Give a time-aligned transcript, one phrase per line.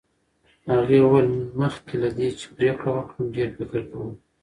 [0.73, 1.29] هغې وویل،
[1.59, 4.11] مخکې له دې چې پرېکړه وکړم ډېر فکر کوم.